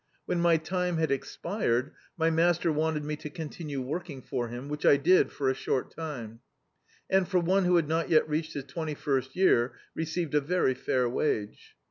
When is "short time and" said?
5.53-7.27